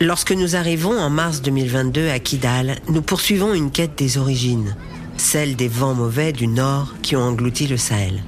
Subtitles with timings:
[0.00, 4.76] Lorsque nous arrivons en mars 2022 à Kidal, nous poursuivons une quête des origines,
[5.18, 8.22] celle des vents mauvais du nord qui ont englouti le Sahel.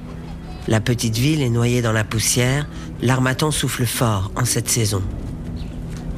[0.67, 2.67] La petite ville est noyée dans la poussière,
[3.01, 5.01] l'armatan souffle fort en cette saison.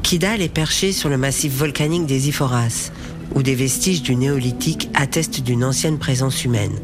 [0.04, 2.92] Kidal est perché sur le massif volcanique des Iphoras,
[3.34, 6.78] où des vestiges du néolithique attestent d'une ancienne présence humaine.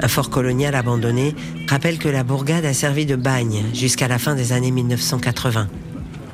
[0.00, 1.34] Un fort colonial abandonné
[1.68, 5.68] rappelle que la bourgade a servi de bagne jusqu'à la fin des années 1980.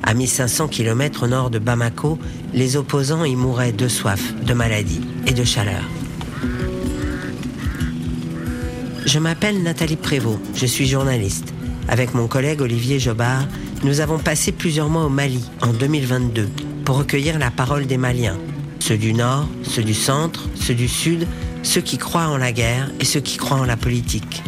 [0.03, 2.19] À 1500 km au nord de Bamako,
[2.53, 5.81] les opposants y mouraient de soif, de maladie et de chaleur.
[9.05, 11.53] Je m'appelle Nathalie Prévost, je suis journaliste.
[11.87, 13.47] Avec mon collègue Olivier Jobard,
[13.83, 16.49] nous avons passé plusieurs mois au Mali en 2022
[16.83, 18.37] pour recueillir la parole des Maliens,
[18.79, 21.27] ceux du Nord, ceux du Centre, ceux du Sud,
[21.65, 24.43] ceux qui croient en la guerre et ceux qui croient en la politique.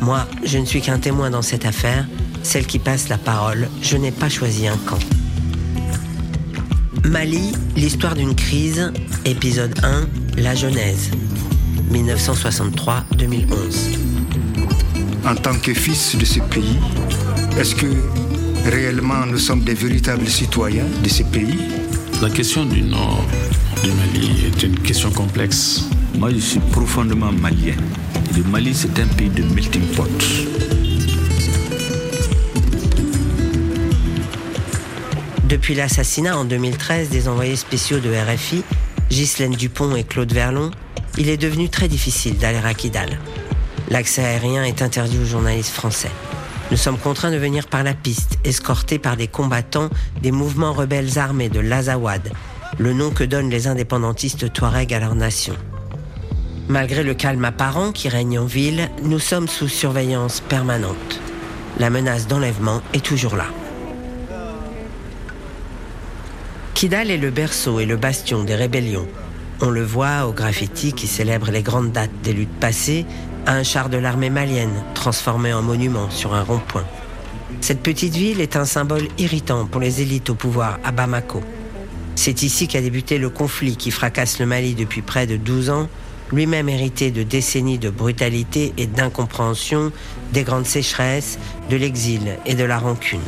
[0.00, 2.06] Moi, je ne suis qu'un témoin dans cette affaire,
[2.42, 4.98] celle qui passe la parole, je n'ai pas choisi un camp.
[7.04, 8.92] Mali, l'histoire d'une crise,
[9.24, 11.10] épisode 1, la Genèse,
[11.92, 13.44] 1963-2011.
[15.24, 16.78] En tant que fils de ce pays,
[17.58, 17.86] est-ce que
[18.64, 21.58] réellement nous sommes des véritables citoyens de ce pays?
[22.22, 23.24] La question du Nord
[23.82, 25.84] du Mali est une question complexe.
[26.18, 27.74] Moi, je suis profondément malien.
[28.34, 30.08] Le Mali, c'est un pays de melting pot.
[35.46, 38.64] Depuis l'assassinat en 2013 des envoyés spéciaux de RFI,
[39.10, 40.70] Ghislaine Dupont et Claude Verlon,
[41.18, 43.18] il est devenu très difficile d'aller à Kidal.
[43.90, 46.10] L'accès aérien est interdit aux journalistes français.
[46.70, 49.90] Nous sommes contraints de venir par la piste, escortés par des combattants
[50.22, 52.32] des mouvements rebelles armés de l'Azawad,
[52.78, 55.54] le nom que donnent les indépendantistes touaregs à leur nation.
[56.68, 61.20] Malgré le calme apparent qui règne en ville, nous sommes sous surveillance permanente.
[61.78, 63.46] La menace d'enlèvement est toujours là.
[66.74, 69.06] Kidal est le berceau et le bastion des rébellions.
[69.62, 73.06] On le voit au graffiti qui célèbre les grandes dates des luttes passées,
[73.46, 76.84] à un char de l'armée malienne transformé en monument sur un rond-point.
[77.60, 81.42] Cette petite ville est un symbole irritant pour les élites au pouvoir à Bamako.
[82.16, 85.88] C'est ici qu'a débuté le conflit qui fracasse le Mali depuis près de 12 ans,
[86.32, 89.92] lui-même hérité de décennies de brutalité et d'incompréhension,
[90.32, 91.38] des grandes sécheresses,
[91.70, 93.20] de l'exil et de la rancune.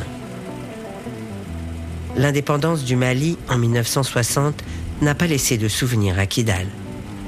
[2.15, 4.63] L'indépendance du Mali en 1960
[5.01, 6.67] n'a pas laissé de souvenirs à Kidal.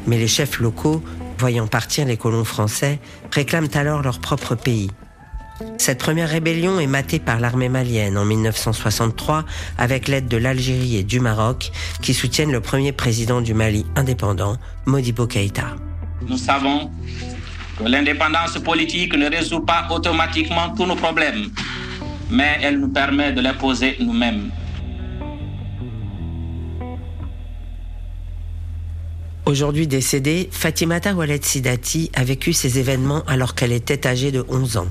[0.07, 1.01] Mais les chefs locaux,
[1.37, 2.99] voyant partir les colons français,
[3.31, 4.91] réclament alors leur propre pays.
[5.77, 9.45] Cette première rébellion est matée par l'armée malienne en 1963
[9.77, 14.57] avec l'aide de l'Algérie et du Maroc qui soutiennent le premier président du Mali indépendant,
[14.85, 15.75] Modibo Keïta.
[16.27, 16.91] Nous savons
[17.77, 21.49] que l'indépendance politique ne résout pas automatiquement tous nos problèmes,
[22.29, 24.51] mais elle nous permet de les poser nous-mêmes.
[29.45, 34.77] Aujourd'hui décédée, Fatimata Waled Sidati a vécu ces événements alors qu'elle était âgée de 11
[34.77, 34.87] ans.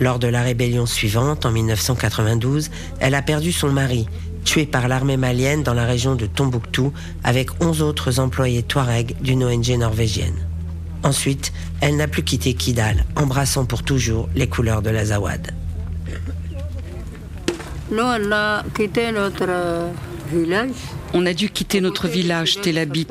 [0.00, 4.06] Lors de la rébellion suivante, en 1992, elle a perdu son mari,
[4.44, 9.44] tué par l'armée malienne dans la région de Tombouctou avec 11 autres employés Touareg d'une
[9.44, 10.46] ONG norvégienne.
[11.04, 15.52] Ensuite, elle n'a plus quitté Kidal, embrassant pour toujours les couleurs de l'Azawad.
[17.90, 19.46] Nous, on a quitté notre
[20.32, 20.70] village.
[21.12, 23.06] On a dû quitter notre village, Tel Abit,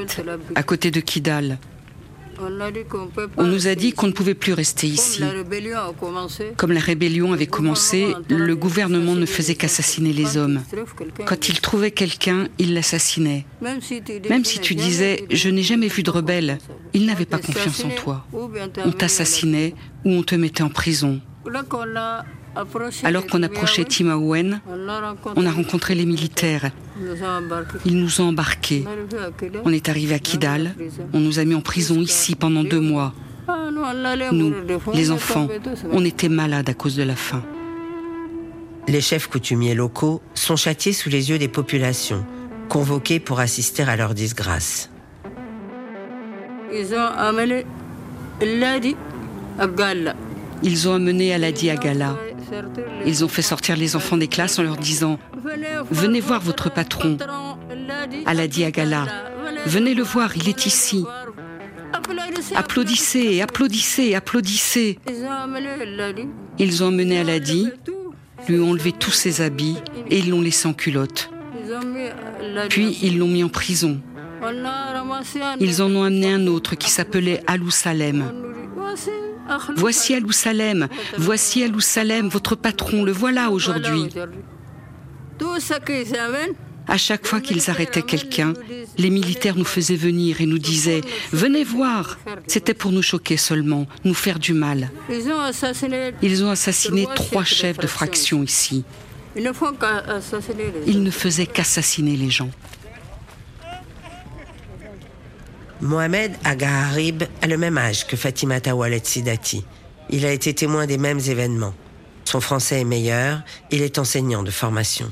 [0.55, 1.59] à côté de Kidal.
[3.37, 5.23] On nous a dit qu'on ne pouvait plus rester ici.
[6.57, 10.61] Comme la rébellion avait commencé, le gouvernement ne faisait qu'assassiner les hommes.
[11.25, 13.45] Quand il trouvait quelqu'un, il l'assassinait.
[13.61, 16.57] Même si tu disais⁇ Je n'ai jamais vu de rebelle⁇
[16.93, 18.25] il n'avait pas confiance en toi.
[18.85, 19.73] On t'assassinait
[20.05, 21.19] ou on te mettait en prison.
[23.03, 24.61] Alors qu'on approchait Timaouen,
[25.35, 26.71] on a rencontré les militaires.
[27.85, 28.85] Ils nous ont embarqués.
[29.65, 30.75] On est arrivé à Kidal.
[31.13, 33.13] On nous a mis en prison ici pendant deux mois.
[34.31, 34.53] Nous,
[34.93, 35.47] les enfants,
[35.91, 37.43] on était malades à cause de la faim.
[38.87, 42.25] Les chefs coutumiers locaux sont châtiés sous les yeux des populations,
[42.69, 44.89] convoqués pour assister à leur disgrâce.
[46.73, 47.65] Ils ont amené
[48.41, 48.95] Ladi.
[50.63, 52.17] Ils ont amené Aladi à Gala.
[53.05, 55.19] Ils ont fait sortir les enfants des classes en leur disant
[55.91, 57.17] Venez voir votre patron,
[58.25, 59.05] Aladi Agala.
[59.65, 61.05] Venez le voir, il est ici.
[62.55, 64.99] Applaudissez, applaudissez, applaudissez.
[66.59, 67.69] Ils ont emmené Aladi,
[68.47, 69.77] lui ont enlevé tous ses habits
[70.09, 71.29] et ils l'ont laissé en culotte.
[72.69, 74.01] Puis ils l'ont mis en prison.
[75.59, 78.42] Ils en ont amené un autre qui s'appelait Alou Salem.
[79.75, 80.87] Voici Alou Salem,
[81.17, 84.09] voici Alou Salem, votre patron, le voilà aujourd'hui.
[86.87, 88.53] À chaque fois qu'ils arrêtaient quelqu'un,
[88.97, 90.99] les militaires nous faisaient venir et nous disaient⁇
[91.31, 92.17] Venez voir!⁇
[92.47, 94.91] C'était pour nous choquer seulement, nous faire du mal.
[95.09, 98.83] Ils ont assassiné trois chefs de fraction ici.
[99.35, 102.51] Ils ne faisaient qu'assassiner les gens.
[105.83, 109.65] Mohamed Agaharib a le même âge que Fatima Tawalet Sidati.
[110.09, 111.73] Il a été témoin des mêmes événements.
[112.23, 115.11] Son français est meilleur, il est enseignant de formation.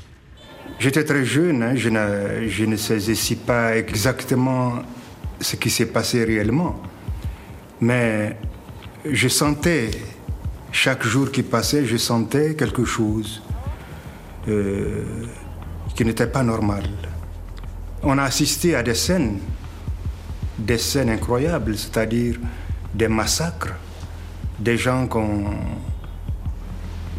[0.78, 4.82] J'étais très jeune, hein, je, ne, je ne saisis pas exactement
[5.40, 6.80] ce qui s'est passé réellement.
[7.82, 8.38] Mais
[9.04, 9.90] je sentais,
[10.72, 13.42] chaque jour qui passait, je sentais quelque chose
[14.48, 15.04] euh,
[15.94, 16.84] qui n'était pas normal.
[18.02, 19.38] On a assisté à des scènes,
[20.62, 22.38] des scènes incroyables, c'est-à-dire
[22.94, 23.74] des massacres,
[24.58, 25.08] des gens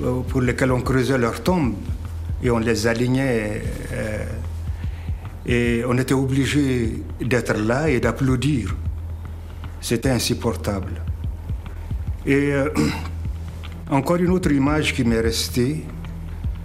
[0.02, 1.76] euh, pour lesquels on creusait leurs tombes
[2.42, 3.62] et on les alignait.
[3.92, 4.26] Euh,
[5.46, 8.76] et on était obligé d'être là et d'applaudir.
[9.82, 11.02] C'était insupportable.
[12.26, 12.70] Et euh,
[13.92, 15.84] encore une autre image qui m'est restée,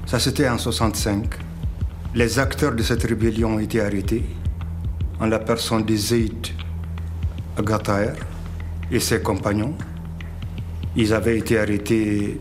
[0.07, 1.25] ça c'était en 65.
[2.15, 4.25] Les acteurs de cette rébellion ont été arrêtés
[5.21, 6.58] en la personne de Zaid
[7.59, 8.13] Agataer
[8.91, 9.75] et ses compagnons.
[10.97, 12.41] Ils avaient été arrêtés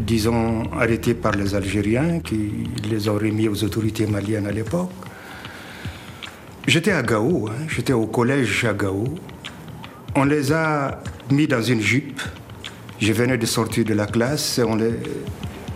[0.00, 4.90] disons, arrêtés par les Algériens qui les ont remis aux autorités maliennes à l'époque.
[6.66, 9.04] J'étais à Gao, hein, j'étais au collège à Gao.
[10.16, 12.20] On les a mis dans une jupe.
[13.00, 14.60] Je venais de sortir de la classe.
[14.66, 14.94] On les,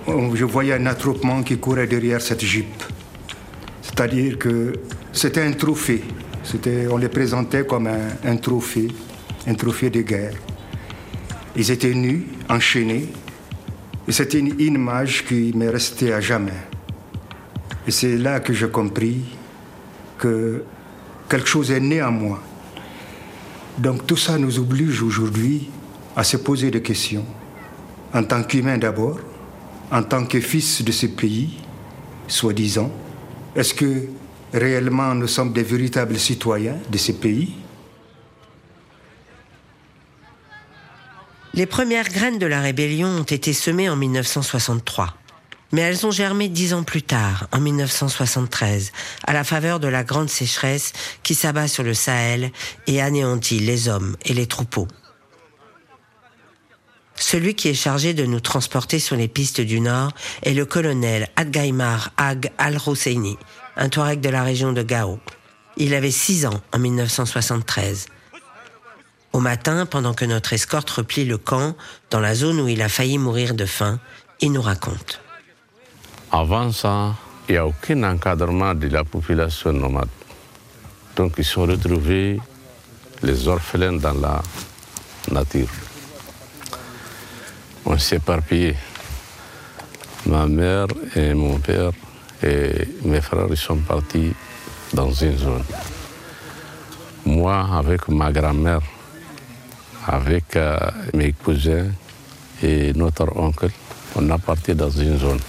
[0.07, 2.85] je voyais un attroupement qui courait derrière cette jupe.
[3.83, 4.73] C'est-à-dire que
[5.13, 6.03] c'était un trophée.
[6.91, 8.89] On les présentait comme un, trophée,
[9.47, 10.35] un trophée de guerre.
[11.57, 13.09] Ils étaient nus, enchaînés,
[14.07, 16.53] et c'est une image qui m'est restée à jamais.
[17.87, 19.21] Et c'est là que j'ai compris
[20.19, 20.63] que
[21.29, 22.43] quelque chose est né en moi.
[23.79, 25.71] Donc tout ça nous oblige aujourd'hui
[26.17, 27.25] à se poser des questions,
[28.13, 29.21] en tant qu'humain d'abord,
[29.91, 31.59] en tant que fils de ce pays,
[32.27, 32.91] soi-disant.
[33.55, 34.07] Est-ce que
[34.53, 37.55] réellement nous sommes des véritables citoyens de ce pays
[41.59, 45.15] Les premières graines de la rébellion ont été semées en 1963.
[45.73, 48.93] Mais elles ont germé dix ans plus tard, en 1973,
[49.27, 50.93] à la faveur de la grande sécheresse
[51.25, 52.53] qui s'abat sur le Sahel
[52.87, 54.87] et anéantit les hommes et les troupeaux.
[57.17, 60.13] Celui qui est chargé de nous transporter sur les pistes du Nord
[60.43, 63.37] est le colonel Adgaimar Ag al-Hosseini,
[63.79, 65.19] un Touareg de la région de Gao.
[65.77, 68.07] Il avait six ans en 1973.
[69.33, 71.77] Au matin, pendant que notre escorte replie le camp,
[72.11, 74.01] dans la zone où il a failli mourir de faim,
[74.41, 75.21] il nous raconte.
[76.33, 77.15] Avant ça,
[77.49, 80.09] il n'y a aucun encadrement de la population nomade.
[81.15, 82.41] Donc ils sont retrouvés,
[83.23, 84.43] les orphelins, dans la
[85.31, 85.69] nature.
[87.87, 88.77] On s'est éparpillé.
[90.27, 91.93] Ma mère et mon père
[92.43, 94.33] et mes frères sont partis
[94.93, 95.65] dans une zone.
[97.25, 98.81] Moi, avec ma grand-mère,
[100.07, 100.79] avec euh,
[101.15, 101.87] mes cousins
[102.63, 103.71] et notre oncle,
[104.17, 105.41] on a parti dans une zone.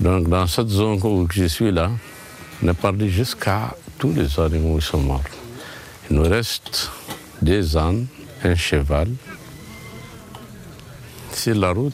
[0.00, 1.90] Donc dans cette zone où je suis là,
[2.62, 5.22] on est parti jusqu'à tous les animaux qui sont morts.
[6.10, 6.90] Il nous reste
[7.40, 8.06] des ânes,
[8.42, 9.08] un cheval.
[11.32, 11.92] Sur la route,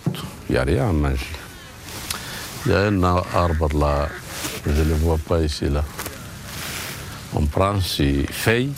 [0.49, 1.48] il n'y a rien à manger.
[2.67, 4.09] Il y a un arbre là,
[4.67, 5.85] je ne le vois pas ici là.
[7.35, 8.73] On prend ces feuilles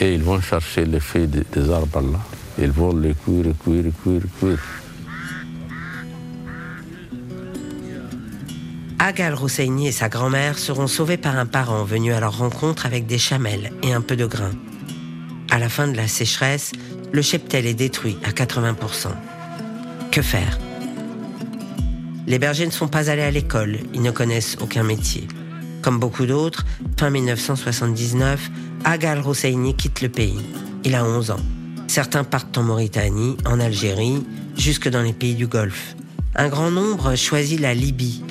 [0.00, 2.18] et ils vont chercher les feuilles des arbres là.
[2.58, 4.58] Ils vont les cuire, cuire, cuire, cuire.
[8.98, 13.06] Agal Rousseini et sa grand-mère seront sauvés par un parent venu à leur rencontre avec
[13.06, 14.52] des chamelles et un peu de grain.
[15.50, 16.72] À la fin de la sécheresse,
[17.10, 19.08] le cheptel est détruit à 80%.
[20.12, 20.58] Que faire?
[22.30, 25.26] Les bergers ne sont pas allés à l'école, ils ne connaissent aucun métier.
[25.82, 26.64] Comme beaucoup d'autres,
[26.96, 28.52] fin 1979,
[28.84, 30.38] Agal Hosseini quitte le pays.
[30.84, 31.40] Il a 11 ans.
[31.88, 34.24] Certains partent en Mauritanie, en Algérie,
[34.56, 35.96] jusque dans les pays du Golfe.
[36.36, 38.22] Un grand nombre choisit la Libye.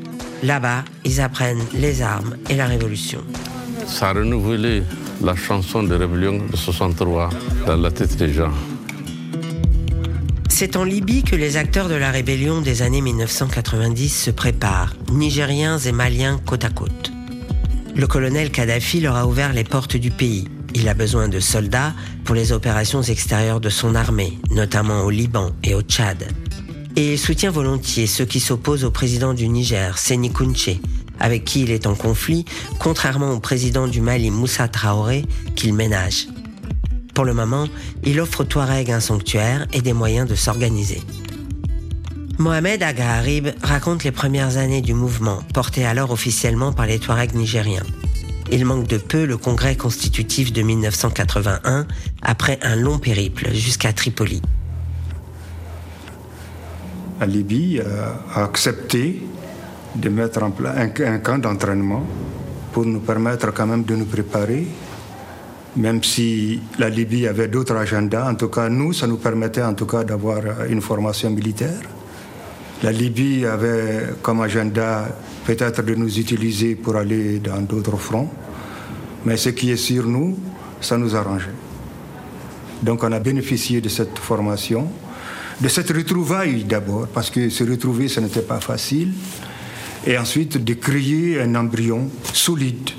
[0.44, 3.22] Là-bas, ils apprennent les armes et la révolution.
[3.86, 4.82] Ça a renouvelé
[5.22, 7.32] la chanson de rébellion de 63
[7.68, 8.54] dans la tête des gens.
[10.60, 15.78] C'est en Libye que les acteurs de la rébellion des années 1990 se préparent, Nigériens
[15.78, 17.14] et Maliens côte à côte.
[17.96, 20.50] Le colonel Kadhafi leur a ouvert les portes du pays.
[20.76, 21.94] Il a besoin de soldats
[22.26, 26.28] pour les opérations extérieures de son armée, notamment au Liban et au Tchad.
[26.98, 30.82] Et il soutient volontiers ceux qui s'opposent au président du Niger, Séni Kounché,
[31.22, 32.44] avec qui il est en conflit,
[32.80, 35.24] contrairement au président du Mali, Moussa Traoré,
[35.56, 36.28] qu'il ménage.
[37.20, 37.68] Pour le moment,
[38.06, 41.02] il offre aux Touaregs un sanctuaire et des moyens de s'organiser.
[42.38, 43.22] Mohamed Agha
[43.62, 47.84] raconte les premières années du mouvement, porté alors officiellement par les Touaregs nigériens.
[48.54, 51.88] Il manque de peu le congrès constitutif de 1981
[52.22, 54.42] après un long périple jusqu'à Tripoli.
[57.20, 59.22] La Libye a accepté
[59.94, 62.08] de mettre en place un, camp d'entraînement
[62.72, 64.68] pour nous permettre quand même de nous préparer,
[65.76, 68.30] même si la Libye avait d'autres agendas.
[68.30, 71.82] En tout cas, nous, ça nous permettait en tout cas d'avoir une formation militaire.
[72.84, 75.08] La Libye avait comme agenda
[75.46, 78.30] peut-être de nous utiliser pour aller dans d'autres fronts.
[79.26, 80.38] Mais ce qui est sur nous,
[80.80, 81.56] ça nous arrangeait.
[82.82, 84.88] Donc on a bénéficié de cette formation,
[85.60, 89.12] de cette retrouvaille d'abord, parce que se retrouver, ce n'était pas facile,
[90.08, 92.92] et ensuite de créer un embryon solide.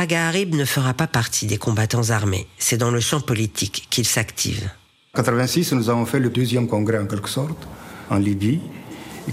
[0.00, 2.46] Aga ne fera pas partie des combattants armés.
[2.56, 4.70] C'est dans le champ politique qu'il s'active.
[5.14, 7.68] En 86, nous avons fait le deuxième congrès en quelque sorte,
[8.08, 8.62] en Libye,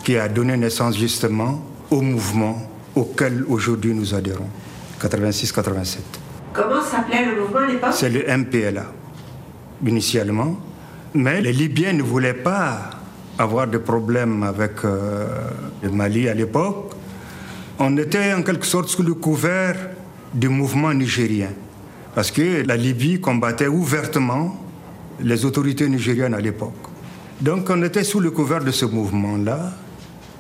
[0.04, 4.50] qui a donné naissance justement au mouvement auquel aujourd'hui nous adhérons,
[5.02, 6.00] 86-87.
[6.52, 7.94] Comment s'appelait le mouvement à l'époque?
[7.94, 8.88] C'est le MPLA,
[9.86, 10.60] initialement.
[11.14, 12.90] Mais les Libyens ne voulaient pas
[13.40, 15.28] avoir de problèmes avec euh,
[15.82, 16.92] le Mali à l'époque.
[17.80, 19.78] On était en quelque sorte sous le couvert
[20.34, 21.50] du mouvement nigérien.
[22.16, 24.60] Parce que la Libye combattait ouvertement
[25.20, 26.74] les autorités nigériennes à l'époque.
[27.42, 29.74] Donc on était sous le couvert de ce mouvement-là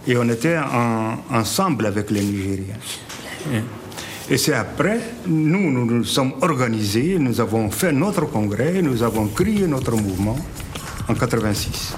[0.08, 0.58] et on était
[1.29, 2.75] ensemble avec les Nigériens.
[4.29, 9.27] Et c'est après, nous, nous nous sommes organisés, nous avons fait notre congrès, nous avons
[9.27, 10.38] créé notre mouvement
[11.08, 11.96] en 86.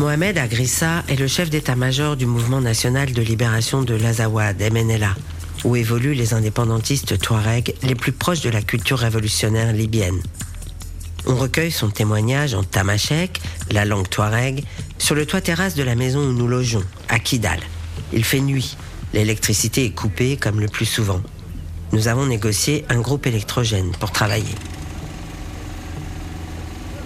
[0.00, 5.14] Mohamed Agrissa est le chef d'état-major du mouvement national de libération de l'Azawad, MNLA,
[5.64, 10.18] où évoluent les indépendantistes touaregs les plus proches de la culture révolutionnaire libyenne.
[11.26, 14.64] On recueille son témoignage en tamashek, la langue touareg,
[14.96, 17.60] sur le toit terrasse de la maison où nous logeons, à Kidal.
[18.14, 18.78] Il fait nuit.
[19.12, 21.20] L'électricité est coupée comme le plus souvent.
[21.92, 24.54] Nous avons négocié un groupe électrogène pour travailler.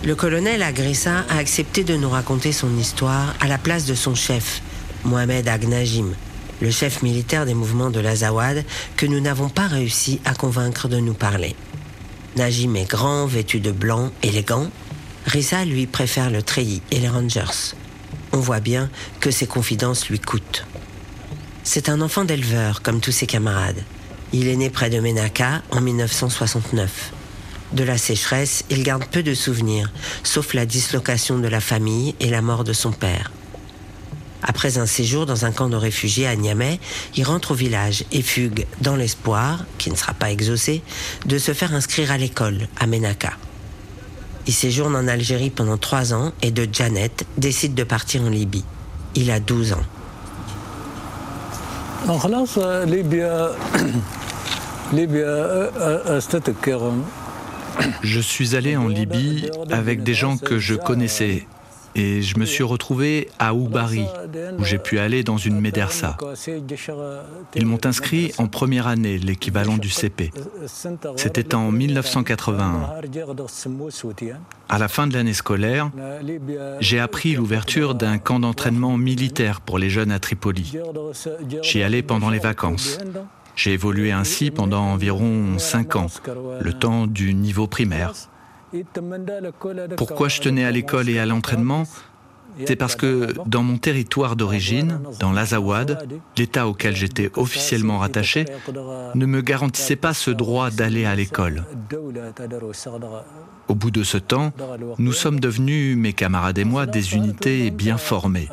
[0.05, 4.15] Le colonel Agrissa a accepté de nous raconter son histoire à la place de son
[4.15, 4.61] chef,
[5.03, 6.13] Mohamed Agnajim,
[6.61, 8.67] le chef militaire des mouvements de l'Azawad,
[8.99, 11.57] que nous n'avons pas réussi à convaincre de nous parler.
[12.37, 14.69] Najim est grand, vêtu de blanc, élégant.
[15.25, 17.75] Rissa, lui, préfère le treillis et les Rangers.
[18.33, 20.67] On voit bien que ses confidences lui coûtent.
[21.63, 23.83] C'est un enfant d'éleveur, comme tous ses camarades.
[24.35, 27.13] Il est né près de Menaka en 1969.
[27.75, 29.91] De la sécheresse, il garde peu de souvenirs,
[30.23, 33.33] sauf la dislocation de la famille et la mort de son père.
[34.45, 36.79] Après un séjour dans un camp de réfugiés à Niamey,
[37.17, 40.83] il rentre au village et fugue dans l'espoir, qui ne sera pas exaucé,
[41.27, 43.33] de se faire inscrire à l'école à Menaka.
[44.47, 48.65] Il séjourne en Algérie pendant trois ans et de Janet décide de partir en Libye.
[49.17, 49.85] Il a 12 ans.
[58.03, 61.47] Je suis allé en Libye avec des gens que je connaissais
[61.95, 64.07] et je me suis retrouvé à Oubari,
[64.59, 66.17] où j'ai pu aller dans une médersa.
[67.55, 70.33] Ils m'ont inscrit en première année, l'équivalent du CP.
[71.17, 72.91] C'était en 1981.
[74.69, 75.91] À la fin de l'année scolaire,
[76.81, 80.77] j'ai appris l'ouverture d'un camp d'entraînement militaire pour les jeunes à Tripoli.
[81.63, 82.99] J'y allais pendant les vacances.
[83.57, 86.07] J'ai évolué ainsi pendant environ cinq ans,
[86.61, 88.13] le temps du niveau primaire.
[89.97, 91.85] Pourquoi je tenais à l'école et à l'entraînement?
[92.67, 98.45] C'est parce que dans mon territoire d'origine, dans l'Azawad, l'État auquel j'étais officiellement rattaché
[99.15, 101.65] ne me garantissait pas ce droit d'aller à l'école.
[103.69, 104.53] Au bout de ce temps,
[104.99, 108.49] nous sommes devenus, mes camarades et moi, des unités bien formées.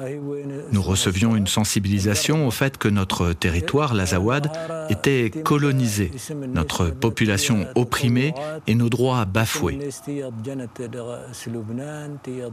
[0.71, 4.51] Nous recevions une sensibilisation au fait que notre territoire, l'Azawad,
[4.89, 6.11] était colonisé,
[6.53, 8.33] notre population opprimée
[8.67, 9.79] et nos droits bafoués.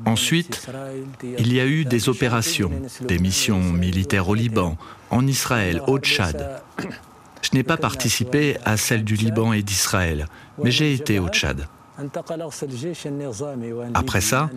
[0.04, 0.66] Ensuite,
[1.38, 2.72] il y a eu des opérations,
[3.06, 4.76] des missions militaires au Liban,
[5.10, 6.60] en Israël, au Tchad.
[7.40, 10.26] Je n'ai pas participé à celle du Liban et d'Israël,
[10.62, 11.68] mais j'ai été au Tchad.
[13.94, 14.50] Après ça,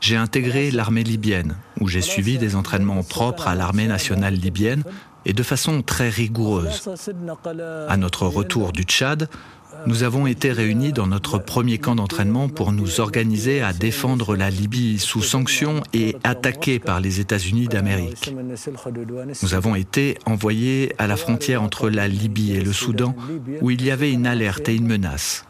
[0.00, 4.84] j'ai intégré l'armée libyenne, où j'ai suivi des entraînements propres à l'armée nationale libyenne
[5.26, 6.88] et de façon très rigoureuse.
[7.88, 9.28] À notre retour du Tchad,
[9.86, 14.50] nous avons été réunis dans notre premier camp d'entraînement pour nous organiser à défendre la
[14.50, 18.34] Libye sous sanctions et attaquée par les États-Unis d'Amérique.
[19.42, 23.14] Nous avons été envoyés à la frontière entre la Libye et le Soudan
[23.60, 25.44] où il y avait une alerte et une menace.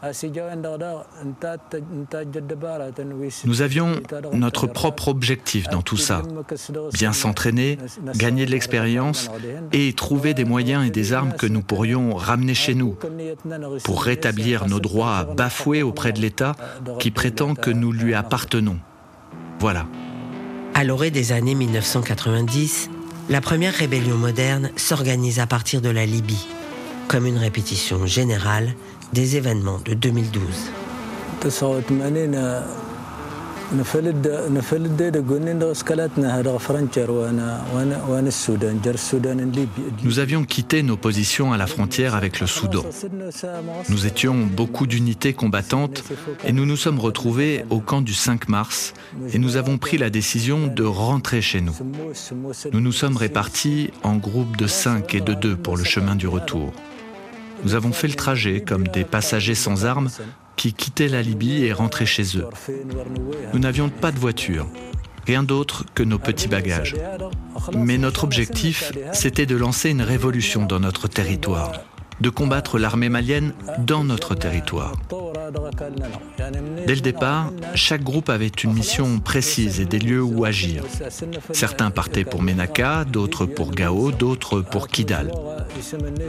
[3.45, 4.01] Nous avions
[4.33, 6.21] notre propre objectif dans tout ça.
[6.93, 7.77] Bien s'entraîner,
[8.15, 9.29] gagner de l'expérience
[9.71, 12.97] et trouver des moyens et des armes que nous pourrions ramener chez nous
[13.83, 14.03] pour
[14.67, 16.55] nos droits bafoués auprès de l'État
[16.99, 18.79] qui prétend que nous lui appartenons.
[19.59, 19.85] Voilà.
[20.73, 22.89] À l'orée des années 1990,
[23.29, 26.47] la première rébellion moderne s'organise à partir de la Libye,
[27.07, 28.73] comme une répétition générale
[29.13, 30.41] des événements de 2012.
[40.03, 42.83] Nous avions quitté nos positions à la frontière avec le Soudan.
[43.89, 46.03] Nous étions beaucoup d'unités combattantes
[46.43, 48.93] et nous nous sommes retrouvés au camp du 5 mars
[49.33, 51.75] et nous avons pris la décision de rentrer chez nous.
[52.73, 56.27] Nous nous sommes répartis en groupes de 5 et de 2 pour le chemin du
[56.27, 56.73] retour.
[57.63, 60.09] Nous avons fait le trajet comme des passagers sans armes
[60.61, 62.47] qui quittaient la Libye et rentraient chez eux.
[63.51, 64.67] Nous n'avions pas de voiture,
[65.25, 66.95] rien d'autre que nos petits bagages.
[67.73, 71.71] Mais notre objectif, c'était de lancer une révolution dans notre territoire
[72.21, 74.93] de combattre l'armée malienne dans notre territoire.
[76.87, 80.83] Dès le départ, chaque groupe avait une mission précise et des lieux où agir.
[81.51, 85.31] Certains partaient pour Menaka, d'autres pour Gao, d'autres pour Kidal.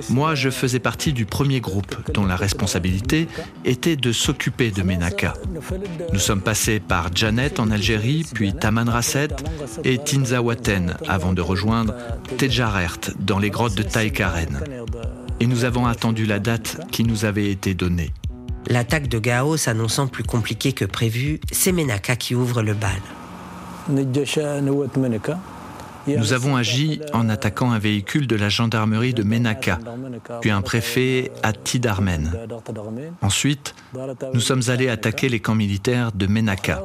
[0.09, 3.29] Moi, je faisais partie du premier groupe dont la responsabilité
[3.65, 5.35] était de s'occuper de Menaka.
[6.13, 9.29] Nous sommes passés par Janet en Algérie, puis Tamanrasset
[9.85, 11.95] et Tinzawaten avant de rejoindre
[12.39, 14.61] Tejarert dans les grottes de Taïkaren
[15.43, 18.13] et nous avons attendu la date qui nous avait été donnée.
[18.69, 23.03] L'attaque de Gao s'annonçant plus compliquée que prévu, c'est Menaka qui ouvre le bal.
[26.07, 29.79] Nous avons agi en attaquant un véhicule de la gendarmerie de Menaka,
[30.41, 32.33] puis un préfet à Tidarmen.
[33.21, 33.75] Ensuite,
[34.35, 36.83] nous sommes allés attaquer les camps militaires de Menaka.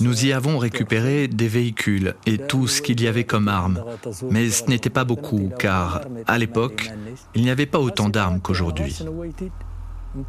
[0.00, 3.82] Nous y avons récupéré des véhicules et tout ce qu'il y avait comme armes,
[4.30, 6.90] mais ce n'était pas beaucoup, car à l'époque,
[7.34, 8.96] il n'y avait pas autant d'armes qu'aujourd'hui.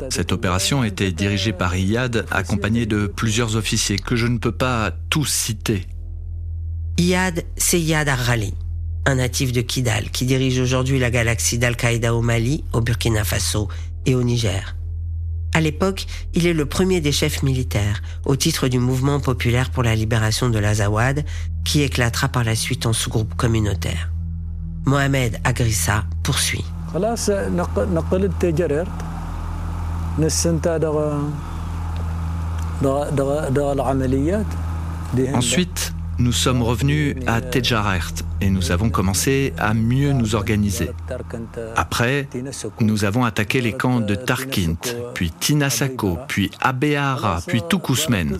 [0.09, 4.91] Cette opération était dirigée par Iyad, accompagné de plusieurs officiers que je ne peux pas
[5.09, 5.87] tous citer.
[6.97, 8.53] Iyad, c'est Iyad Arrali,
[9.05, 13.69] un natif de Kidal qui dirige aujourd'hui la galaxie d'Al-Qaïda au Mali, au Burkina Faso
[14.05, 14.75] et au Niger.
[15.53, 19.83] À l'époque, il est le premier des chefs militaires, au titre du mouvement populaire pour
[19.83, 21.25] la libération de l'Azawad,
[21.65, 24.11] qui éclatera par la suite en sous-groupe communautaire.
[24.85, 26.63] Mohamed Agrissa poursuit.
[35.33, 40.89] Ensuite, nous sommes revenus à Tejarert et nous avons commencé à mieux nous organiser.
[41.75, 42.27] Après,
[42.79, 44.77] nous avons attaqué les camps de Tarkint,
[45.13, 48.39] puis Tinasako, puis Abeara, puis Tukusmen.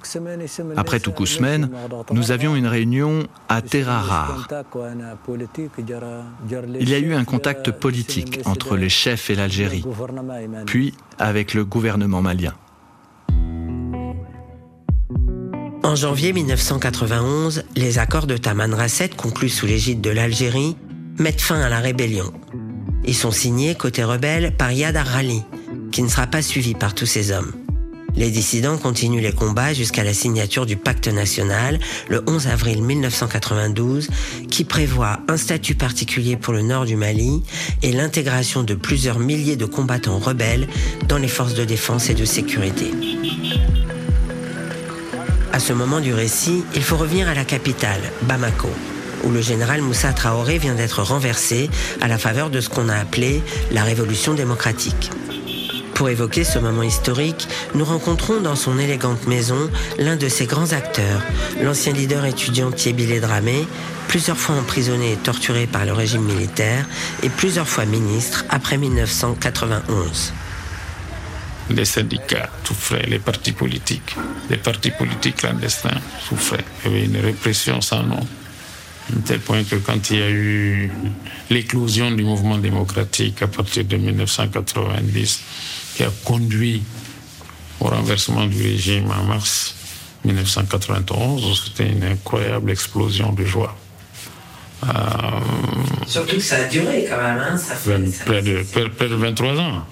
[0.75, 1.69] Après Tukusmen,
[2.11, 4.47] nous avions une réunion à Terarar.
[6.79, 9.85] Il y a eu un contact politique entre les chefs et l'Algérie,
[10.65, 12.53] puis avec le gouvernement malien.
[15.83, 20.77] En janvier 1991, les accords de Tamanrasset conclus sous l'égide de l'Algérie
[21.17, 22.31] mettent fin à la rébellion.
[23.03, 25.41] Ils sont signés côté rebelle par Yad Arrali,
[25.91, 27.51] qui ne sera pas suivi par tous ces hommes.
[28.15, 34.09] Les dissidents continuent les combats jusqu'à la signature du pacte national le 11 avril 1992
[34.49, 37.41] qui prévoit un statut particulier pour le nord du Mali
[37.81, 40.67] et l'intégration de plusieurs milliers de combattants rebelles
[41.07, 42.91] dans les forces de défense et de sécurité.
[45.53, 48.69] À ce moment du récit, il faut revenir à la capitale, Bamako,
[49.25, 52.95] où le général Moussa Traoré vient d'être renversé à la faveur de ce qu'on a
[52.95, 55.11] appelé la révolution démocratique.
[55.93, 60.71] Pour évoquer ce moment historique, nous rencontrons dans son élégante maison l'un de ses grands
[60.71, 61.21] acteurs,
[61.61, 63.67] l'ancien leader étudiant Thierry Dramé,
[64.07, 66.87] plusieurs fois emprisonné et torturé par le régime militaire
[67.23, 70.33] et plusieurs fois ministre après 1991
[71.71, 74.15] les syndicats souffraient, les partis politiques,
[74.49, 76.65] les partis politiques clandestins souffraient.
[76.85, 78.19] Il y avait une répression sans nom.
[79.09, 80.91] À tel point que quand il y a eu
[81.49, 85.41] l'éclosion du mouvement démocratique à partir de 1990,
[85.95, 86.81] qui a conduit
[87.79, 89.75] au renversement du régime en mars
[90.23, 93.75] 1991, c'était une incroyable explosion de joie.
[94.83, 94.89] Euh,
[96.07, 99.59] Surtout que ça a duré quand même, hein, ça fait, près, de, près, de 23
[99.59, 99.85] ans.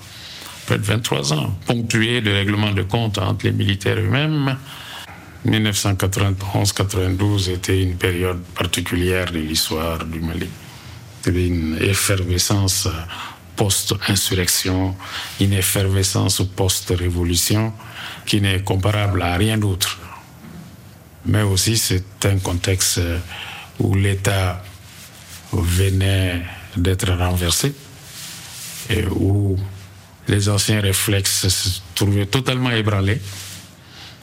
[0.70, 4.56] Près de 23 ans, ponctué de règlements de compte entre les militaires eux-mêmes.
[5.48, 10.48] 1991-92 était une période particulière de l'histoire du Mali.
[11.24, 12.88] C'était une effervescence
[13.56, 14.96] post-insurrection,
[15.42, 17.74] une effervescence post-révolution
[18.28, 19.98] qui n'est comparable à rien d'autre.
[21.26, 23.02] Mais aussi, c'est un contexte
[23.80, 24.62] où l'État
[25.52, 26.44] venait
[26.78, 27.74] d'être renversé
[28.92, 29.58] et où
[30.30, 33.20] les anciens réflexes se trouvaient totalement ébranlés.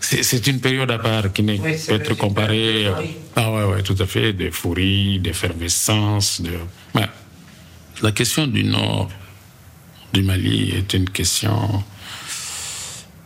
[0.01, 2.87] C'est une période à part qui ne peut être comparée.
[3.35, 6.40] Ah ouais, ouais, tout à fait, d'euphorie, d'effervescence.
[6.40, 6.53] De...
[8.03, 9.09] La question du Nord
[10.12, 11.83] du Mali est une question,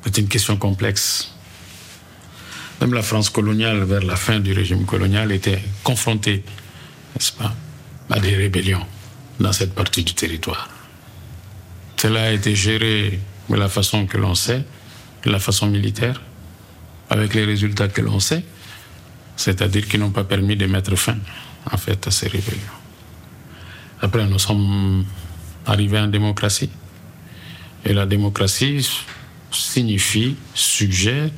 [0.07, 1.35] est une question complexe.
[2.81, 6.43] Même la France coloniale, vers la fin du régime colonial, était confrontée,
[7.15, 7.55] n'est-ce pas,
[8.09, 8.87] à des rébellions
[9.39, 10.71] dans cette partie du territoire.
[12.03, 14.65] Cela a été géré de la façon que l'on sait,
[15.23, 16.23] de la façon militaire,
[17.11, 18.43] avec les résultats que l'on sait,
[19.37, 21.19] c'est-à-dire qu'ils n'ont pas permis de mettre fin,
[21.71, 21.77] à
[22.11, 22.79] ces rébellions.
[24.01, 25.05] Après, nous sommes
[25.67, 26.71] arrivés en démocratie.
[27.85, 28.89] Et la démocratie
[29.51, 31.29] signifie, suggère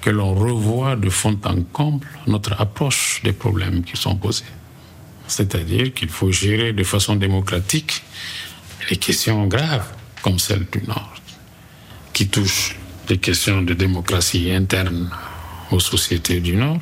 [0.00, 4.44] que l'on revoit de fond en comble notre approche des problèmes qui sont posés.
[5.26, 8.02] C'est-à-dire qu'il faut gérer de façon démocratique
[8.90, 9.86] les questions graves
[10.20, 11.14] comme celle du Nord,
[12.12, 12.76] qui touchent
[13.08, 15.10] les questions de démocratie interne
[15.70, 16.78] aux sociétés du Nord,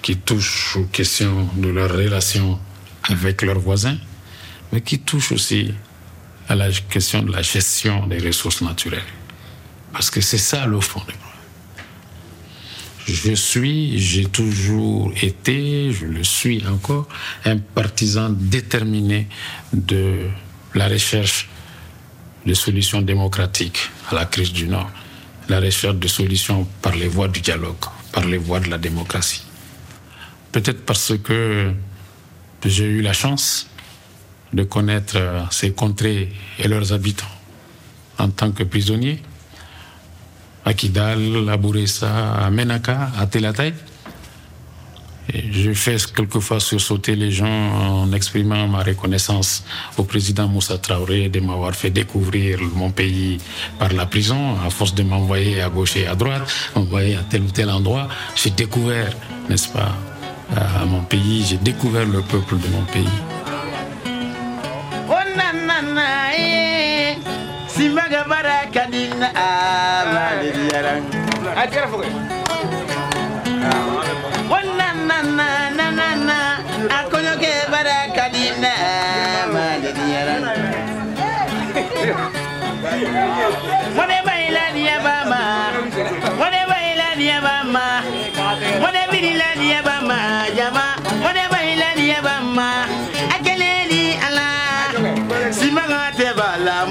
[0.00, 2.58] qui touchent aux questions de leurs relations
[3.04, 3.98] avec leurs voisins,
[4.72, 5.74] mais qui touchent aussi
[6.48, 9.02] à la question de la gestion des ressources naturelles.
[9.92, 11.28] Parce que c'est ça le fond des problèmes.
[13.06, 17.08] Je suis, j'ai toujours été, je le suis encore,
[17.44, 19.26] un partisan déterminé
[19.72, 20.28] de
[20.74, 21.48] la recherche
[22.46, 24.90] de solutions démocratiques à la crise du Nord,
[25.48, 29.44] la recherche de solutions par les voies du dialogue, par les voies de la démocratie.
[30.50, 31.72] Peut-être parce que
[32.64, 33.68] j'ai eu la chance
[34.52, 37.26] de connaître euh, ces contrées et leurs habitants
[38.18, 39.22] en tant que prisonnier
[40.64, 43.72] à Kidal, à Bouressa, à Menaka, à Telatay.
[45.28, 49.64] Je fais quelquefois sursauter les gens en exprimant ma reconnaissance
[49.96, 53.38] au président Moussa Traoré de m'avoir fait découvrir mon pays
[53.78, 56.42] par la prison, à force de m'envoyer à gauche et à droite,
[56.74, 58.08] m'envoyer à tel ou tel endroit.
[58.34, 59.12] J'ai découvert,
[59.48, 59.92] n'est-ce pas,
[60.56, 63.08] à mon pays, j'ai découvert le peuple de mon pays.
[75.22, 76.40] nama nama nama
[76.98, 78.74] akono ke bara kalina
[79.54, 80.36] ma diyara
[83.96, 85.42] mone baila diya bama.
[86.40, 87.86] Mone baila diya bama.
[88.82, 90.18] Mone bidila diya bama
[90.56, 90.86] jama.
[91.22, 92.70] Mone baila diya bama.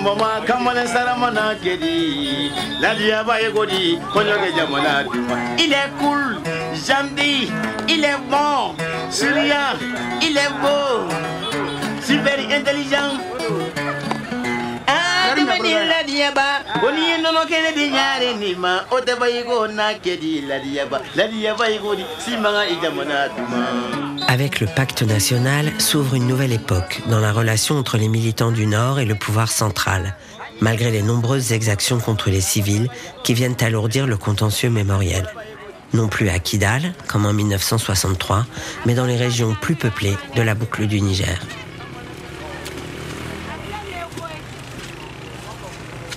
[0.01, 2.51] Mama kamalen saramana kedi.
[2.81, 5.37] Ladia ba yegodi konyoge jamana duma.
[5.57, 6.41] Il est cool,
[6.73, 7.51] gentil,
[7.87, 8.73] il est bon,
[9.09, 9.77] souriant,
[10.21, 11.07] il est beau,
[12.01, 14.10] super intelligent.
[24.27, 28.65] Avec le pacte national s'ouvre une nouvelle époque dans la relation entre les militants du
[28.65, 30.15] Nord et le pouvoir central,
[30.61, 32.89] malgré les nombreuses exactions contre les civils
[33.23, 35.27] qui viennent alourdir le contentieux mémoriel.
[35.93, 38.45] Non plus à Kidal, comme en 1963,
[38.85, 41.39] mais dans les régions plus peuplées de la boucle du Niger.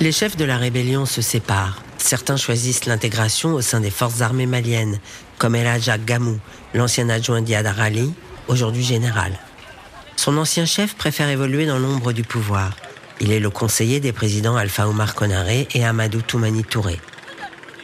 [0.01, 1.83] Les chefs de la rébellion se séparent.
[1.99, 4.99] Certains choisissent l'intégration au sein des forces armées maliennes,
[5.39, 6.39] comme El Jacques Gamou,
[6.75, 8.13] l'ancien adjoint d'Iyad Ali,
[8.49, 9.39] aujourd'hui général.
[10.17, 12.77] Son ancien chef préfère évoluer dans l'ombre du pouvoir.
[13.21, 17.01] Il est le conseiller des présidents Alpha Omar Konaré et Amadou Toumani Touré.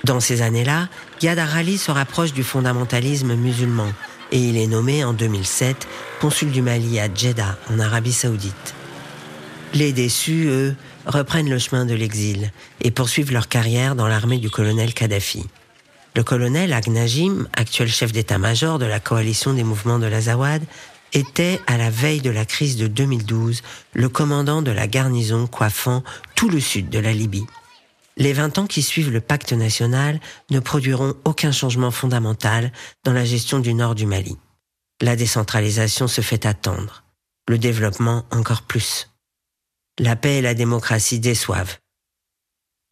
[0.04, 0.88] Dans ces années-là,
[1.22, 3.92] Iyad Ali se rapproche du fondamentalisme musulman
[4.32, 5.86] et il est nommé en 2007
[6.20, 8.74] consul du Mali à Jeddah, en Arabie saoudite.
[9.74, 10.74] Les déçus, eux,
[11.06, 15.46] reprennent le chemin de l'exil et poursuivent leur carrière dans l'armée du colonel Kadhafi.
[16.16, 20.62] Le colonel Agnajim, actuel chef d'état-major de la coalition des mouvements de l'Azawad,
[21.12, 23.62] était, à la veille de la crise de 2012,
[23.94, 26.02] le commandant de la garnison coiffant
[26.34, 27.46] tout le sud de la Libye.
[28.16, 32.72] Les 20 ans qui suivent le pacte national ne produiront aucun changement fondamental
[33.04, 34.36] dans la gestion du nord du Mali.
[35.00, 37.04] La décentralisation se fait attendre,
[37.48, 39.09] le développement encore plus.
[40.00, 41.76] La paix et la démocratie déçoivent.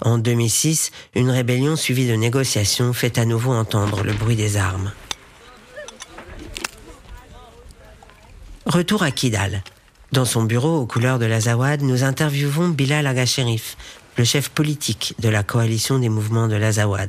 [0.05, 4.93] En 2006, une rébellion suivie de négociations fait à nouveau entendre le bruit des armes.
[8.67, 9.63] Retour à Kidal.
[10.13, 13.25] Dans son bureau aux couleurs de l'Azawad, nous interviewons Bilal Aga
[14.19, 17.09] le chef politique de la coalition des mouvements de l'Azawad.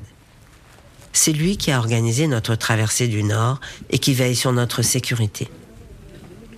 [1.12, 3.60] C'est lui qui a organisé notre traversée du Nord
[3.90, 5.50] et qui veille sur notre sécurité.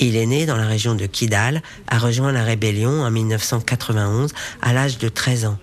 [0.03, 4.33] Il est né dans la région de Kidal, a rejoint la rébellion en 1991
[4.63, 5.59] à l'âge de 13 ans.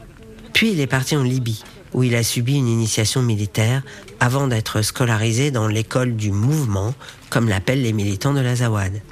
[0.53, 3.83] Puis il est parti en Libye, où il a subi une initiation militaire
[4.20, 6.94] avant d'être scolarisé dans l'école du mouvement,
[7.31, 9.03] comme l'appellent les militants de l'Azawad.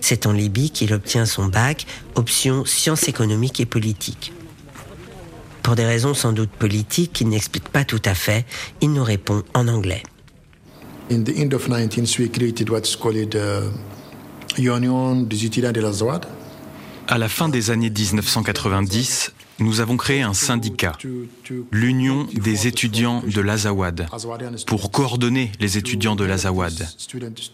[0.00, 4.32] C'est en Libye qu'il obtient son bac, option sciences économiques et politiques.
[5.62, 8.44] Pour des raisons sans doute politiques qu'il n'explique pas tout à fait,
[8.80, 10.02] il nous répond en anglais.
[11.12, 13.70] In the end of 19th, we created what's called uh,
[17.08, 20.96] À la fin des années 1990, nous avons créé un syndicat,
[21.70, 24.08] l'Union des étudiants de l'Azawad,
[24.66, 26.88] pour coordonner les étudiants de l'Azawad,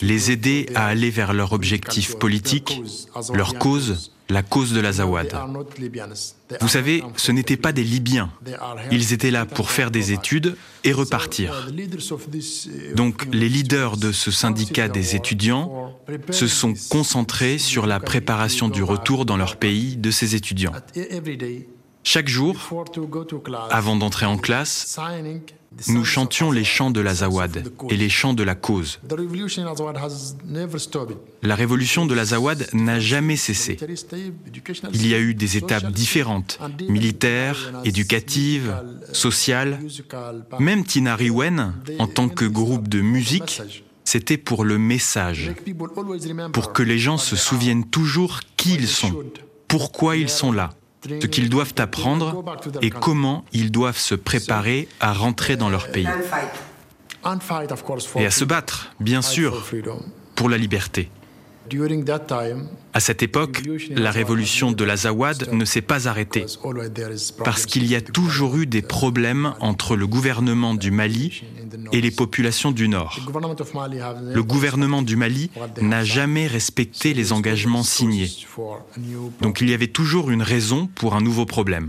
[0.00, 2.80] les aider à aller vers leur objectif politique,
[3.34, 5.32] leur cause, la cause de l'Azawad.
[6.60, 8.30] Vous savez, ce n'étaient pas des Libyens.
[8.90, 11.68] Ils étaient là pour faire des études et repartir.
[12.94, 15.92] Donc les leaders de ce syndicat des étudiants
[16.30, 20.72] se sont concentrés sur la préparation du retour dans leur pays de ces étudiants.
[22.08, 22.54] Chaque jour,
[23.68, 24.96] avant d'entrer en classe,
[25.88, 29.00] nous chantions les chants de l'Azawad et les chants de la cause.
[31.42, 33.76] La révolution de l'Azawad n'a jamais cessé.
[34.92, 38.72] Il y a eu des étapes différentes, militaires, éducatives,
[39.12, 39.80] sociales.
[40.60, 43.60] Même Tinariwen, en tant que groupe de musique,
[44.04, 45.50] c'était pour le message,
[46.52, 49.24] pour que les gens se souviennent toujours qui ils sont,
[49.66, 50.70] pourquoi ils sont là
[51.04, 52.44] ce qu'ils doivent apprendre
[52.82, 56.08] et comment ils doivent se préparer à rentrer dans leur pays.
[58.16, 59.64] Et à se battre, bien sûr,
[60.34, 61.10] pour la liberté.
[62.92, 66.46] À cette époque, la révolution de l'Azawad ne s'est pas arrêtée
[67.44, 71.42] parce qu'il y a toujours eu des problèmes entre le gouvernement du Mali
[71.92, 73.18] et les populations du Nord.
[74.34, 75.50] Le gouvernement du Mali
[75.80, 78.30] n'a jamais respecté les engagements signés.
[79.40, 81.88] Donc il y avait toujours une raison pour un nouveau problème.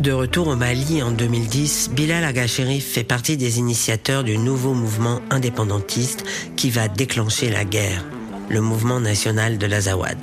[0.00, 5.20] De retour au Mali en 2010, Bilal Agachérif fait partie des initiateurs du nouveau mouvement
[5.28, 6.24] indépendantiste
[6.56, 8.02] qui va déclencher la guerre,
[8.48, 10.16] le mouvement national de l'Azawad.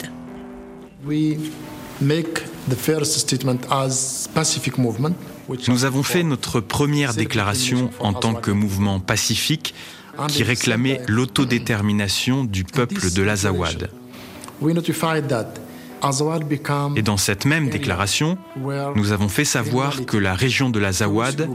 [5.68, 9.76] Nous avons fait notre première déclaration en tant que mouvement pacifique
[10.28, 13.92] qui réclamait l'autodétermination du peuple de l'Azawad.
[16.96, 18.38] Et dans cette même déclaration,
[18.96, 21.50] nous avons fait savoir que la région de l'Azawad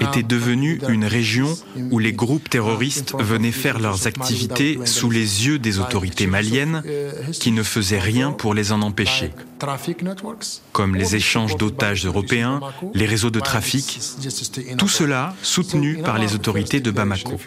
[0.00, 1.56] était devenue une région
[1.90, 6.82] où les groupes terroristes venaient faire leurs activités sous les yeux des autorités maliennes
[7.32, 9.30] qui ne faisaient rien pour les en empêcher,
[10.72, 12.60] comme les échanges d'otages européens,
[12.94, 14.00] les réseaux de trafic,
[14.78, 17.38] tout cela soutenu par les autorités de Bamako.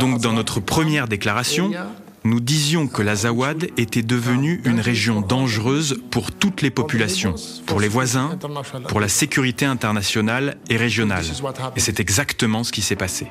[0.00, 1.70] Donc dans notre première déclaration,
[2.24, 7.34] nous disions que l'Azawad était devenue une région dangereuse pour toutes les populations,
[7.66, 8.38] pour les voisins,
[8.88, 11.24] pour la sécurité internationale et régionale.
[11.76, 13.26] Et c'est exactement ce qui s'est passé.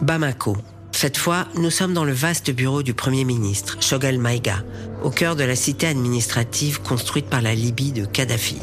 [0.00, 0.56] Bamako.
[0.92, 4.62] Cette fois, nous sommes dans le vaste bureau du Premier ministre, Shogel Maïga,
[5.02, 8.56] au cœur de la cité administrative construite par la Libye de Kadhafi.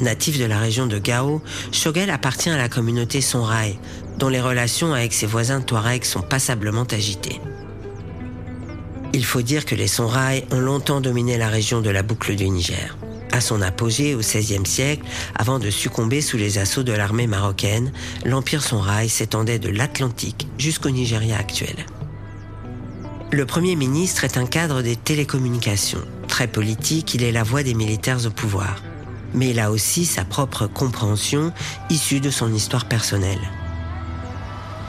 [0.00, 1.40] Natif de la région de Gao,
[1.72, 3.78] Shogel appartient à la communauté Sonrai,
[4.18, 7.40] dont les relations avec ses voisins Touaregs sont passablement agitées.
[9.12, 12.48] Il faut dire que les Sonrai ont longtemps dominé la région de la boucle du
[12.48, 12.96] Niger.
[13.32, 17.92] À son apogée au XVIe siècle, avant de succomber sous les assauts de l'armée marocaine,
[18.24, 21.86] l'empire Sonrai s'étendait de l'Atlantique jusqu'au Nigeria actuel.
[23.32, 26.02] Le Premier ministre est un cadre des télécommunications.
[26.28, 28.80] Très politique, il est la voix des militaires au pouvoir
[29.34, 31.52] mais il a aussi sa propre compréhension
[31.90, 33.40] issue de son histoire personnelle.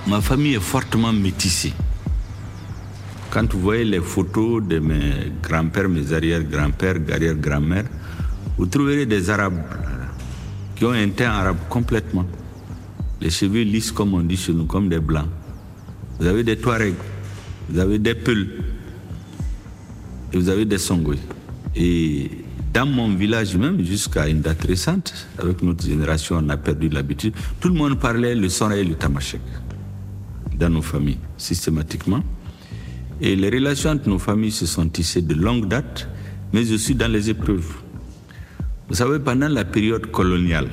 [0.08, 1.74] Ma famille est fortement métissée.
[3.32, 7.86] Quand vous voyez les photos de mes grands-pères, mes arrière-grands-pères, arrière-grand-mères,
[8.56, 9.63] vous trouverez des Arabes
[10.76, 12.26] qui ont un teint arabe complètement.
[13.20, 15.28] Les cheveux lisses, comme on dit chez nous, comme des blancs.
[16.20, 16.94] vous avez des Touaregs,
[17.70, 18.48] vous avez des Peuls,
[20.32, 21.20] et vous avez des Songoïs.
[21.76, 22.30] Et
[22.72, 27.34] dans mon village même, jusqu'à une date récente, avec notre génération, on a perdu l'habitude,
[27.60, 29.41] tout le monde parlait le Sonray et le Tamashek
[30.56, 32.24] dans nos familles, systématiquement.
[33.22, 36.08] Et les relations entre nos familles se sont tissées de longue date,
[36.54, 37.76] mais aussi dans les épreuves.
[38.89, 40.70] Vous savez, pendant la période coloniale,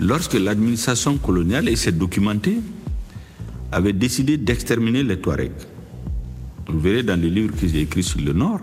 [0.00, 2.60] lorsque l'administration coloniale, et c'est documenté,
[3.70, 5.52] avait décidé d'exterminer les Touaregs,
[6.68, 8.60] vous verrez dans les livres que j'ai écrits sur le Nord,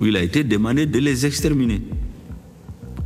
[0.00, 1.82] où il a été demandé de les exterminer,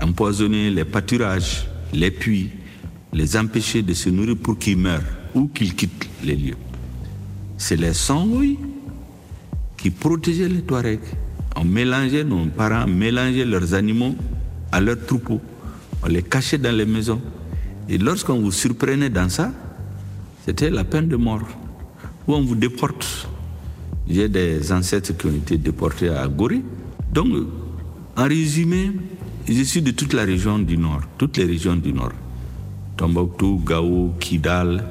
[0.01, 2.51] empoisonner les pâturages, les puits,
[3.13, 6.57] les empêcher de se nourrir pour qu'ils meurent ou qu'ils quittent les lieux.
[7.57, 7.93] C'est les
[8.27, 8.59] oui,
[9.77, 11.01] qui protégeaient les Touaregs.
[11.57, 14.15] On mélangeait, nos parents mélangeaient leurs animaux
[14.71, 15.41] à leurs troupeaux.
[16.03, 17.21] On les cachait dans les maisons.
[17.89, 19.53] Et lorsqu'on vous surprenait dans ça,
[20.45, 21.43] c'était la peine de mort.
[22.27, 23.29] Ou on vous déporte.
[24.09, 26.63] J'ai des ancêtres qui ont été déportés à Gorée.
[27.13, 27.29] Donc,
[28.17, 28.93] en résumé,
[29.49, 32.13] je suis de toute la région du Nord, toutes les régions du Nord.
[32.97, 34.85] Tombouctou, Gao, Kidal,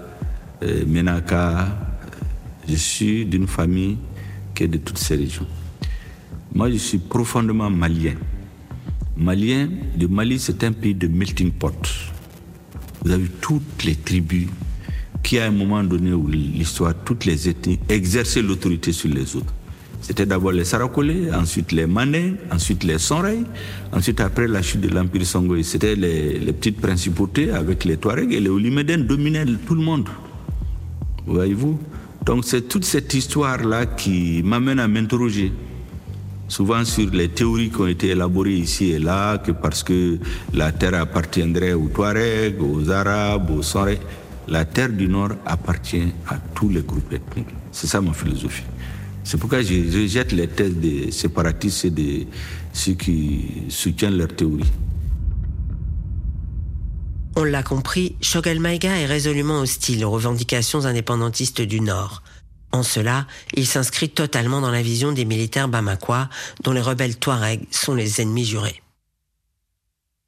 [0.64, 1.68] euh, Menaka.
[2.68, 3.98] Je suis d'une famille
[4.54, 5.48] qui est de toutes ces régions.
[6.54, 8.16] Moi, je suis profondément malien.
[9.16, 11.74] Malien, le Mali, c'est un pays de melting pot.
[13.04, 14.48] Vous avez toutes les tribus,
[15.24, 19.54] qui, à un moment donné où l'histoire, toutes les ethnies exerçaient l'autorité sur les autres.
[20.02, 23.40] C'était d'abord les Sarakolés, ensuite les Mané, ensuite les Sonrei,
[23.92, 28.40] ensuite après la chute de l'Empire Songoï, c'était les, petites principautés avec les Touaregs et
[28.40, 30.08] les Olimeden dominaient tout le monde.
[31.28, 31.80] Voyez-vous
[32.26, 35.52] Donc c'est toute cette histoire-là qui m'amène à m'interroger
[36.48, 40.18] souvent sur les théories qui ont été élaborées ici et là, que parce que
[40.54, 44.00] la terre appartiendrait aux Touaregs, aux Arabes, aux Sonrei
[44.48, 47.54] la terre du Nord appartient à tous les groupes ethniques.
[47.72, 48.64] C'est ça ma philosophie.
[49.24, 52.26] C'est pourquoi je rejette les thèses des séparatistes et de
[52.72, 54.72] ceux qui soutiennent leur théorie.
[57.40, 62.24] On l'a compris, Shogel Maïga est résolument hostile aux revendications indépendantistes du Nord.
[62.72, 66.30] En cela, il s'inscrit totalement dans la vision des militaires bamakois,
[66.64, 68.82] dont les rebelles Touaregs sont les ennemis jurés.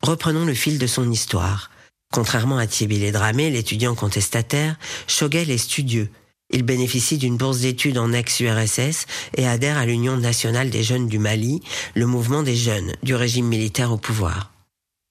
[0.04, 1.72] Reprenons le fil de son histoire.
[2.13, 6.12] Contrairement à Thierry Dramé, l'étudiant contestataire, Shogel est studieux.
[6.52, 11.17] Il bénéficie d'une bourse d'études en ex-URSS et adhère à l'Union nationale des jeunes du
[11.17, 11.63] Mali,
[11.95, 14.52] le mouvement des jeunes du régime militaire au pouvoir.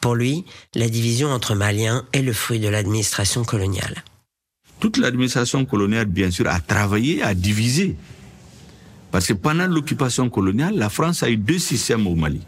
[0.00, 4.04] Pour lui, la division entre Maliens est le fruit de l'administration coloniale.
[4.78, 7.96] Toute l'administration coloniale, bien sûr, a travaillé à diviser.
[9.10, 12.42] Parce que pendant l'occupation coloniale, la France a eu deux systèmes au Mali,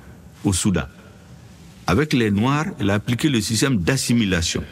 [0.45, 0.85] au Soudan.
[1.89, 4.63] Avec les Noirs, elle a appliqué le système d'assimilation.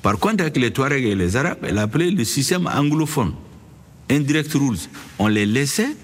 [0.00, 3.34] Par contre, avec les Touaregs et les Arabes, elle a appelé le système anglophone,
[4.10, 4.78] indirect rules.
[5.18, 5.94] On les laissait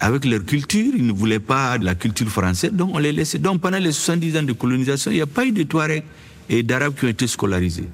[0.00, 3.38] avec leur culture, ils ne voulaient pas de la culture française, donc on les laissait.
[3.38, 6.04] Donc pendant les 70 ans de colonisation, il n'y a pas eu de Touaregs
[6.48, 7.88] et d'Arabes qui ont été scolarisés.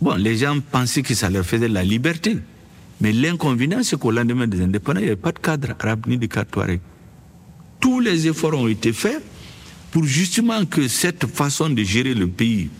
[0.00, 2.38] Bon, les gens pensaient que ça leur faisait la liberté.
[3.00, 6.16] Mais l'inconvénient, c'est qu'au lendemain des indépendants, il n'y avait pas de cadre arabe ni
[6.16, 6.80] de cadre Touareg.
[7.80, 9.22] Tous les efforts ont été faits
[9.90, 12.70] pour justement que cette façon de gérer le pays,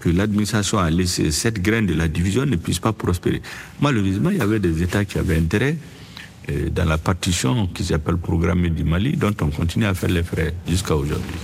[0.00, 3.40] que l'administration a laissé cette graine de la division ne puisse pas prospérer.
[3.80, 5.76] Malheureusement, il y avait des États qui avaient intérêt
[6.70, 10.54] dans la partition qui s'appelle Programme du Mali, dont on continue à faire les frais
[10.66, 11.36] jusqu'à aujourd'hui.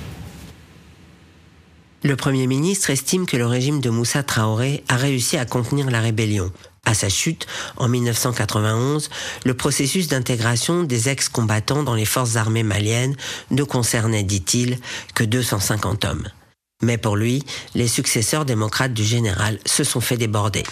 [2.03, 6.01] Le Premier ministre estime que le régime de Moussa Traoré a réussi à contenir la
[6.01, 6.53] rébellion,
[6.85, 9.09] à sa chute, en 1991,
[9.45, 13.17] le processus d'intégration des ex-combattants dans les forces armées maliennes
[13.51, 14.79] ne concernait, dit-il,
[15.15, 16.29] que 250 hommes.
[16.83, 17.43] Mais pour lui,
[17.75, 20.65] les successeurs démocrates du général se sont fait déborder.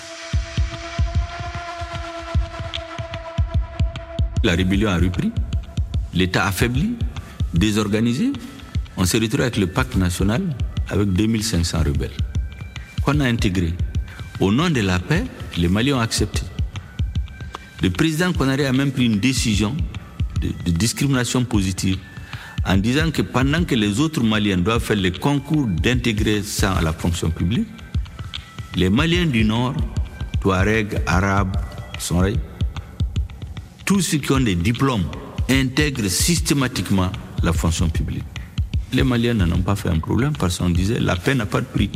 [4.45, 5.31] La rébellion a repris,
[6.15, 6.95] l'État affaibli,
[7.55, 8.33] désorganisé.
[8.97, 10.43] On s'est retrouvé avec le pacte national
[10.89, 12.11] avec 2500 rebelles
[13.05, 13.75] qu'on a intégrés.
[14.41, 15.25] Au nom de la paix,
[15.57, 16.43] les Maliens ont accepté.
[17.83, 19.77] Le président Konaré a même pris une décision
[20.41, 21.99] de, discrimination positive
[22.65, 26.81] en disant que pendant que les autres Maliens doivent faire les concours d'intégrer ça à
[26.81, 27.67] la fonction publique,
[28.77, 29.75] les Maliens du Nord,
[30.41, 31.57] Touareg, Arabes,
[31.99, 32.35] Sonrei,
[33.85, 35.05] tous ceux qui ont des diplômes
[35.51, 37.11] intègrent systématiquement
[37.43, 38.25] la fonction publique.
[38.93, 41.61] Les Maliens n'en ont pas fait un problème parce qu'on disait la paix n'a pas
[41.61, 41.91] de prix.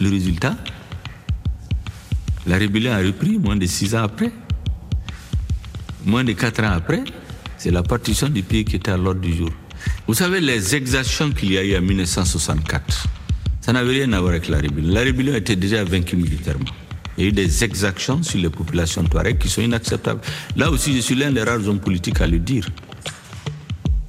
[0.00, 0.56] Le résultat,
[2.46, 4.30] la rébellion a repris moins de six ans après.
[6.04, 7.02] Moins de quatre ans après,
[7.56, 9.50] c'est la partition du pays qui était à l'ordre du jour.
[10.06, 13.06] Vous savez, les exactions qu'il y a eu en 1964,
[13.62, 14.92] ça n'avait rien à voir avec la rébellion.
[14.92, 16.66] La rébellion était déjà vaincue militairement.
[17.16, 20.20] Il y a eu des exactions sur les populations touareg qui sont inacceptables.
[20.56, 22.68] Là aussi, je suis l'un des rares hommes politiques à le dire.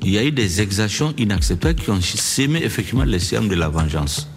[0.01, 3.69] Il y a eu des exactions inacceptables qui ont sémé effectivement les germes de la
[3.69, 4.27] vengeance.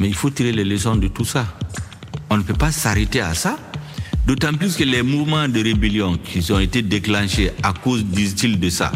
[0.00, 1.46] Mais il faut tirer les leçons de tout ça.
[2.30, 3.58] On ne peut pas s'arrêter à ça.
[4.26, 8.70] D'autant plus que les mouvements de rébellion qui ont été déclenchés à cause, disent-ils, de
[8.70, 8.92] ça,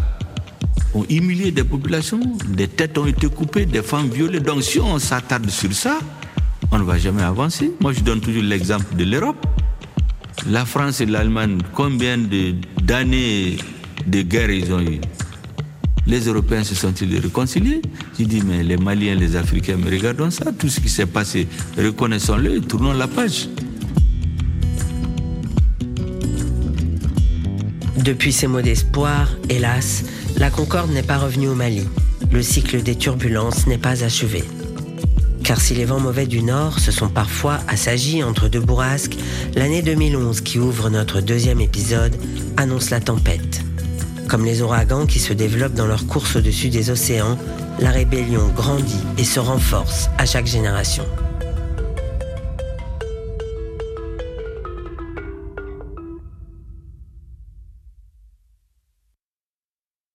[0.94, 4.40] ont humilié des populations, des têtes ont été coupées, des femmes violées.
[4.40, 5.98] Donc si on s'attarde sur ça,
[6.76, 7.72] on ne va jamais avancer.
[7.80, 9.46] Moi, je donne toujours l'exemple de l'Europe.
[10.50, 13.56] La France et l'Allemagne, combien d'années
[14.06, 15.00] de, guerre ils ont eu?
[16.06, 17.80] Les Européens se sont-ils réconciliés?
[18.18, 21.48] Je dis, mais les Maliens, les Africains, mais regardons ça, tout ce qui s'est passé,
[21.78, 23.48] reconnaissons-le, tournons la page.
[27.96, 30.04] Depuis ces mots d'espoir, hélas,
[30.36, 31.88] la Concorde n'est pas revenue au Mali.
[32.30, 34.44] Le cycle des turbulences n'est pas achevé.
[35.46, 39.16] Car si les vents mauvais du Nord se sont parfois assagis entre deux bourrasques,
[39.54, 42.16] l'année 2011 qui ouvre notre deuxième épisode
[42.56, 43.60] annonce la tempête.
[44.28, 47.38] Comme les ouragans qui se développent dans leur course au-dessus des océans,
[47.78, 51.04] la rébellion grandit et se renforce à chaque génération.